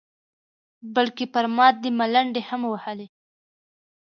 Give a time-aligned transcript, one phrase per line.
[0.95, 3.07] بلکې پر ما دې ملنډې هم وهلې.